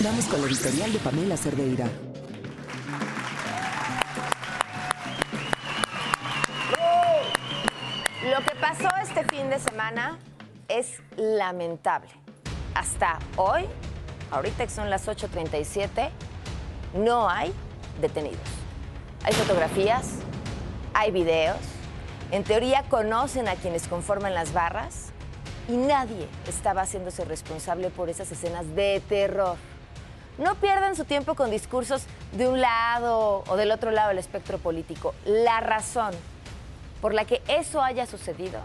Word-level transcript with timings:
Vamos 0.00 0.26
con 0.26 0.40
la 0.40 0.48
editorial 0.48 0.92
de 0.92 0.98
Pamela 0.98 1.36
Cerdeira. 1.36 1.86
Lo 8.24 8.44
que 8.44 8.54
pasó 8.60 8.88
este 9.02 9.24
fin 9.24 9.48
de 9.48 9.58
semana 9.58 10.18
es 10.68 11.00
lamentable. 11.16 12.10
Hasta 12.74 13.18
hoy, 13.36 13.64
ahorita 14.30 14.64
que 14.64 14.72
son 14.72 14.90
las 14.90 15.06
8.37, 15.06 16.10
no 16.94 17.28
hay 17.30 17.52
detenidos. 18.00 18.38
Hay 19.22 19.32
fotografías, 19.32 20.16
hay 20.92 21.12
videos, 21.12 21.58
en 22.30 22.42
teoría 22.42 22.82
conocen 22.88 23.48
a 23.48 23.54
quienes 23.54 23.86
conforman 23.86 24.34
las 24.34 24.52
barras 24.52 25.12
y 25.68 25.76
nadie 25.76 26.28
estaba 26.48 26.82
haciéndose 26.82 27.24
responsable 27.24 27.90
por 27.90 28.08
esas 28.08 28.30
escenas 28.32 28.74
de 28.74 29.00
terror. 29.08 29.56
No 30.36 30.56
pierdan 30.56 30.96
su 30.96 31.04
tiempo 31.04 31.36
con 31.36 31.50
discursos 31.50 32.06
de 32.32 32.48
un 32.48 32.60
lado 32.60 33.44
o 33.46 33.56
del 33.56 33.70
otro 33.70 33.92
lado 33.92 34.08
del 34.08 34.18
espectro 34.18 34.58
político. 34.58 35.14
La 35.24 35.60
razón 35.60 36.12
por 37.00 37.14
la 37.14 37.24
que 37.24 37.40
eso 37.46 37.82
haya 37.82 38.06
sucedido 38.06 38.60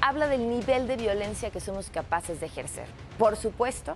habla 0.00 0.26
del 0.26 0.48
nivel 0.48 0.86
de 0.86 0.96
violencia 0.96 1.50
que 1.50 1.60
somos 1.60 1.90
capaces 1.90 2.40
de 2.40 2.46
ejercer. 2.46 2.86
Por 3.18 3.36
supuesto, 3.36 3.94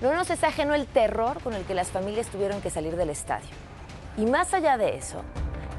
no 0.00 0.14
nos 0.14 0.30
es 0.30 0.42
ajeno 0.42 0.74
el 0.74 0.86
terror 0.86 1.42
con 1.42 1.52
el 1.52 1.64
que 1.64 1.74
las 1.74 1.88
familias 1.88 2.28
tuvieron 2.28 2.62
que 2.62 2.70
salir 2.70 2.96
del 2.96 3.10
estadio. 3.10 3.50
Y 4.16 4.24
más 4.24 4.54
allá 4.54 4.78
de 4.78 4.96
eso, 4.96 5.22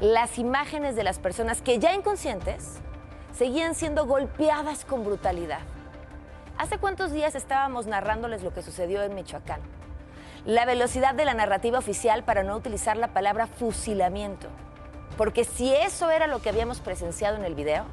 las 0.00 0.38
imágenes 0.38 0.94
de 0.94 1.02
las 1.02 1.18
personas 1.18 1.60
que 1.60 1.80
ya 1.80 1.92
inconscientes 1.92 2.74
seguían 3.36 3.74
siendo 3.74 4.06
golpeadas 4.06 4.84
con 4.84 5.04
brutalidad. 5.04 5.60
¿Hace 6.56 6.78
cuántos 6.78 7.10
días 7.12 7.34
estábamos 7.34 7.86
narrándoles 7.86 8.42
lo 8.42 8.54
que 8.54 8.62
sucedió 8.62 9.02
en 9.02 9.14
Michoacán? 9.14 9.60
La 10.44 10.64
velocidad 10.64 11.14
de 11.14 11.24
la 11.24 11.34
narrativa 11.34 11.78
oficial 11.78 12.24
para 12.24 12.42
no 12.42 12.56
utilizar 12.56 12.96
la 12.96 13.14
palabra 13.14 13.46
fusilamiento. 13.46 14.48
Porque 15.16 15.44
si 15.44 15.72
eso 15.72 16.10
era 16.10 16.26
lo 16.26 16.42
que 16.42 16.48
habíamos 16.48 16.80
presenciado 16.80 17.36
en 17.36 17.44
el 17.44 17.54
video, 17.54 17.84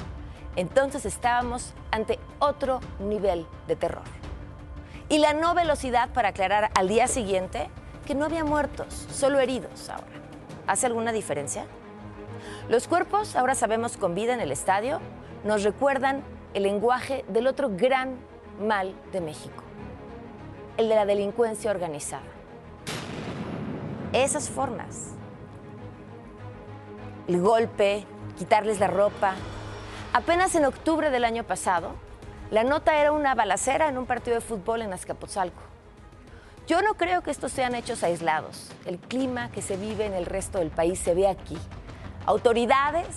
entonces 0.56 1.06
estábamos 1.06 1.76
ante 1.92 2.18
otro 2.40 2.80
nivel 2.98 3.46
de 3.68 3.76
terror. 3.76 4.02
Y 5.10 5.20
la 5.20 5.34
no 5.34 5.54
velocidad 5.54 6.10
para 6.10 6.30
aclarar 6.30 6.72
al 6.74 6.88
día 6.88 7.08
siguiente 7.08 7.70
que 8.08 8.16
no 8.16 8.26
había 8.26 8.44
muertos, 8.44 9.06
solo 9.12 9.40
heridos 9.40 9.88
ahora. 9.88 10.08
¿Hace 10.66 10.88
alguna 10.88 11.12
diferencia? 11.12 11.68
Los 12.68 12.88
cuerpos, 12.88 13.36
ahora 13.36 13.54
sabemos 13.54 13.96
con 13.96 14.16
vida 14.16 14.34
en 14.34 14.40
el 14.40 14.52
estadio, 14.52 15.02
nos 15.44 15.62
recuerdan 15.62 16.24
el 16.56 16.64
lenguaje 16.64 17.26
del 17.28 17.46
otro 17.46 17.70
gran 17.70 18.18
mal 18.60 18.96
de 19.12 19.22
México, 19.22 19.64
el 20.78 20.90
de 20.90 20.96
la 20.96 21.06
delincuencia 21.06 21.70
organizada. 21.70 22.39
Esas 24.14 24.50
formas, 24.50 25.12
el 27.28 27.40
golpe, 27.42 28.08
quitarles 28.40 28.80
la 28.80 28.88
ropa. 28.88 29.36
Apenas 30.14 30.56
en 30.56 30.66
octubre 30.66 31.12
del 31.12 31.24
año 31.24 31.44
pasado, 31.44 31.92
la 32.50 32.64
nota 32.64 32.98
era 32.98 33.12
una 33.12 33.36
balacera 33.36 33.88
en 33.88 34.00
un 34.00 34.08
partido 34.08 34.34
de 34.34 34.42
fútbol 34.42 34.82
en 34.82 34.94
Azcapotzalco. 34.94 35.62
Yo 36.66 36.82
no 36.82 36.96
creo 36.96 37.22
que 37.22 37.30
estos 37.30 37.52
sean 37.52 37.76
hechos 37.76 38.02
aislados. 38.02 38.72
El 38.88 38.98
clima 38.98 39.52
que 39.52 39.62
se 39.62 39.78
vive 39.78 40.08
en 40.08 40.14
el 40.16 40.26
resto 40.26 40.58
del 40.58 40.72
país 40.72 40.98
se 40.98 41.14
ve 41.14 41.28
aquí. 41.28 41.58
Autoridades 42.26 43.16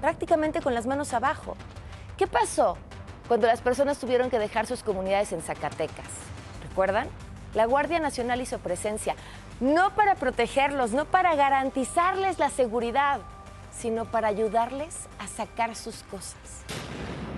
prácticamente 0.00 0.60
con 0.60 0.74
las 0.74 0.86
manos 0.86 1.14
abajo. 1.14 1.56
¿Qué 2.16 2.26
pasó 2.26 2.76
cuando 3.28 3.46
las 3.46 3.60
personas 3.60 3.98
tuvieron 3.98 4.30
que 4.30 4.40
dejar 4.40 4.66
sus 4.66 4.82
comunidades 4.82 5.32
en 5.32 5.42
Zacatecas? 5.42 6.08
¿Recuerdan? 6.68 7.06
La 7.54 7.66
Guardia 7.66 7.98
Nacional 7.98 8.40
hizo 8.40 8.58
presencia, 8.58 9.16
no 9.60 9.94
para 9.94 10.14
protegerlos, 10.14 10.92
no 10.92 11.04
para 11.04 11.34
garantizarles 11.34 12.38
la 12.38 12.50
seguridad, 12.50 13.20
sino 13.72 14.04
para 14.04 14.28
ayudarles 14.28 15.08
a 15.18 15.26
sacar 15.26 15.74
sus 15.74 16.02
cosas. 16.04 16.62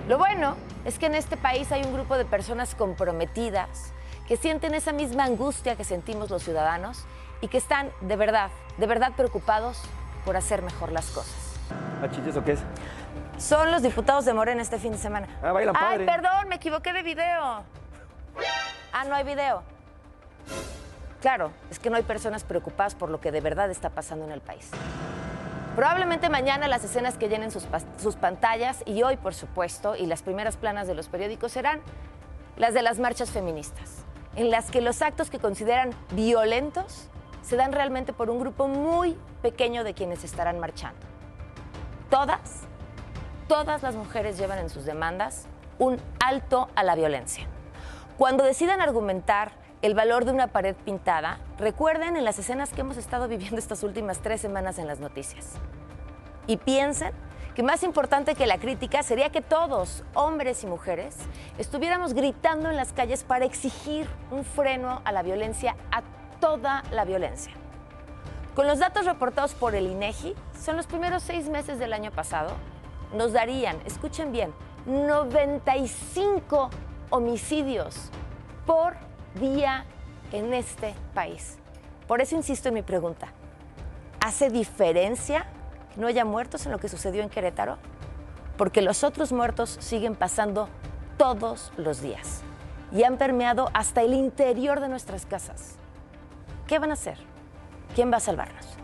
Lo 0.07 0.17
bueno 0.17 0.55
es 0.85 0.99
que 0.99 1.05
en 1.05 1.15
este 1.15 1.37
país 1.37 1.71
hay 1.71 1.83
un 1.83 1.93
grupo 1.93 2.17
de 2.17 2.25
personas 2.25 2.75
comprometidas 2.75 3.93
que 4.27 4.37
sienten 4.37 4.73
esa 4.73 4.91
misma 4.91 5.25
angustia 5.25 5.75
que 5.75 5.83
sentimos 5.83 6.29
los 6.29 6.43
ciudadanos 6.43 7.05
y 7.41 7.47
que 7.47 7.57
están 7.57 7.91
de 8.01 8.15
verdad, 8.15 8.49
de 8.77 8.87
verdad 8.87 9.13
preocupados 9.15 9.81
por 10.25 10.37
hacer 10.37 10.61
mejor 10.61 10.91
las 10.91 11.07
cosas. 11.11 11.35
¿Achiches 12.03 12.35
o 12.35 12.43
qué 12.43 12.53
es? 12.53 12.59
Son 13.37 13.71
los 13.71 13.81
diputados 13.81 14.25
de 14.25 14.33
Morena 14.33 14.61
este 14.61 14.77
fin 14.77 14.91
de 14.91 14.97
semana. 14.97 15.27
Ah, 15.41 15.51
bailan 15.51 15.75
Ay, 15.75 15.99
padre. 15.99 16.05
perdón, 16.05 16.47
me 16.47 16.55
equivoqué 16.55 16.93
de 16.93 17.01
video. 17.01 17.63
Ah, 18.93 19.03
no 19.07 19.15
hay 19.15 19.23
video. 19.23 19.63
Claro, 21.21 21.51
es 21.69 21.77
que 21.77 21.91
no 21.91 21.97
hay 21.97 22.03
personas 22.03 22.43
preocupadas 22.43 22.95
por 22.95 23.09
lo 23.09 23.21
que 23.21 23.31
de 23.31 23.41
verdad 23.41 23.69
está 23.69 23.91
pasando 23.91 24.25
en 24.25 24.31
el 24.31 24.41
país. 24.41 24.71
Probablemente 25.75 26.29
mañana 26.29 26.67
las 26.67 26.83
escenas 26.83 27.17
que 27.17 27.29
llenen 27.29 27.51
sus, 27.51 27.67
sus 27.97 28.15
pantallas 28.15 28.83
y 28.85 29.03
hoy, 29.03 29.17
por 29.17 29.35
supuesto, 29.35 29.95
y 29.95 30.07
las 30.07 30.23
primeras 30.23 30.57
planas 30.57 30.87
de 30.87 30.95
los 30.95 31.07
periódicos 31.07 31.51
serán 31.51 31.79
las 32.57 32.73
de 32.73 32.81
las 32.81 32.99
marchas 32.99 33.29
feministas, 33.29 34.03
en 34.35 34.49
las 34.49 34.71
que 34.71 34.81
los 34.81 35.01
actos 35.03 35.29
que 35.29 35.39
consideran 35.39 35.91
violentos 36.13 37.07
se 37.43 37.55
dan 37.55 37.71
realmente 37.71 38.13
por 38.13 38.29
un 38.29 38.39
grupo 38.39 38.67
muy 38.67 39.15
pequeño 39.43 39.83
de 39.83 39.93
quienes 39.93 40.23
estarán 40.23 40.59
marchando. 40.59 40.99
Todas, 42.09 42.61
todas 43.47 43.83
las 43.83 43.95
mujeres 43.95 44.37
llevan 44.37 44.59
en 44.59 44.69
sus 44.69 44.85
demandas 44.85 45.45
un 45.77 46.01
alto 46.19 46.67
a 46.75 46.83
la 46.83 46.95
violencia. 46.95 47.47
Cuando 48.17 48.43
decidan 48.43 48.81
argumentar 48.81 49.60
el 49.81 49.95
valor 49.95 50.25
de 50.25 50.31
una 50.31 50.47
pared 50.47 50.75
pintada, 50.75 51.39
recuerden 51.57 52.15
en 52.15 52.23
las 52.23 52.37
escenas 52.37 52.71
que 52.71 52.81
hemos 52.81 52.97
estado 52.97 53.27
viviendo 53.27 53.57
estas 53.57 53.83
últimas 53.83 54.19
tres 54.19 54.39
semanas 54.41 54.77
en 54.77 54.87
las 54.87 54.99
noticias. 54.99 55.53
Y 56.45 56.57
piensen 56.57 57.11
que 57.55 57.63
más 57.63 57.83
importante 57.83 58.35
que 58.35 58.45
la 58.45 58.59
crítica 58.59 59.03
sería 59.03 59.31
que 59.31 59.41
todos, 59.41 60.03
hombres 60.13 60.63
y 60.63 60.67
mujeres, 60.67 61.15
estuviéramos 61.57 62.13
gritando 62.13 62.69
en 62.69 62.75
las 62.75 62.93
calles 62.93 63.23
para 63.23 63.45
exigir 63.45 64.07
un 64.29 64.45
freno 64.45 65.01
a 65.03 65.11
la 65.11 65.23
violencia, 65.23 65.75
a 65.91 66.03
toda 66.39 66.83
la 66.91 67.03
violencia. 67.03 67.53
Con 68.55 68.67
los 68.67 68.79
datos 68.79 69.05
reportados 69.05 69.53
por 69.53 69.75
el 69.75 69.87
INEGI, 69.87 70.35
son 70.63 70.77
los 70.77 70.85
primeros 70.85 71.23
seis 71.23 71.49
meses 71.49 71.79
del 71.79 71.93
año 71.93 72.11
pasado, 72.11 72.51
nos 73.13 73.33
darían, 73.33 73.77
escuchen 73.85 74.31
bien, 74.31 74.53
95 74.85 76.69
homicidios 77.09 78.09
por 78.65 78.95
día 79.35 79.85
en 80.31 80.53
este 80.53 80.95
país. 81.13 81.57
Por 82.07 82.21
eso 82.21 82.35
insisto 82.35 82.69
en 82.69 82.75
mi 82.75 82.81
pregunta. 82.81 83.27
¿Hace 84.19 84.49
diferencia 84.49 85.45
que 85.93 86.01
no 86.01 86.07
haya 86.07 86.25
muertos 86.25 86.65
en 86.65 86.71
lo 86.71 86.77
que 86.79 86.89
sucedió 86.89 87.23
en 87.23 87.29
Querétaro? 87.29 87.77
Porque 88.57 88.81
los 88.81 89.03
otros 89.03 89.31
muertos 89.31 89.77
siguen 89.79 90.15
pasando 90.15 90.69
todos 91.17 91.71
los 91.77 92.01
días 92.01 92.41
y 92.91 93.03
han 93.03 93.17
permeado 93.17 93.69
hasta 93.73 94.01
el 94.01 94.13
interior 94.13 94.79
de 94.79 94.89
nuestras 94.89 95.25
casas. 95.25 95.75
¿Qué 96.67 96.79
van 96.79 96.91
a 96.91 96.93
hacer? 96.93 97.17
¿Quién 97.95 98.11
va 98.11 98.17
a 98.17 98.21
salvarnos? 98.21 98.80